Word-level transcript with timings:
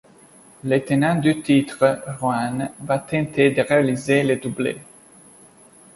Le 0.63 0.79
tenant 0.79 1.13
du 1.13 1.43
titre, 1.43 2.01
Roanne, 2.19 2.71
va 2.79 2.97
tenter 2.97 3.51
de 3.51 3.61
réaliser 3.61 4.23
le 4.23 4.37
doublé. 4.37 4.77